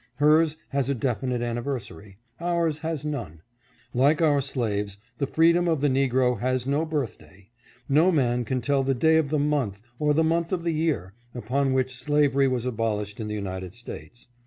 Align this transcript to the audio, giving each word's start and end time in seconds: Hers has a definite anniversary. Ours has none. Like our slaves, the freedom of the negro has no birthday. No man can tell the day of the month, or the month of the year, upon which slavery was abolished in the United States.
Hers 0.15 0.57
has 0.69 0.89
a 0.89 0.95
definite 0.95 1.43
anniversary. 1.43 2.17
Ours 2.39 2.79
has 2.79 3.05
none. 3.05 3.43
Like 3.93 4.19
our 4.19 4.41
slaves, 4.41 4.97
the 5.19 5.27
freedom 5.27 5.67
of 5.67 5.79
the 5.79 5.89
negro 5.89 6.39
has 6.39 6.65
no 6.65 6.85
birthday. 6.85 7.51
No 7.87 8.11
man 8.11 8.43
can 8.43 8.61
tell 8.61 8.81
the 8.83 8.95
day 8.95 9.17
of 9.17 9.29
the 9.29 9.37
month, 9.37 9.79
or 9.99 10.15
the 10.15 10.23
month 10.23 10.51
of 10.51 10.63
the 10.63 10.73
year, 10.73 11.13
upon 11.35 11.73
which 11.73 11.95
slavery 11.99 12.47
was 12.47 12.65
abolished 12.65 13.19
in 13.19 13.27
the 13.27 13.35
United 13.35 13.75
States. 13.75 14.25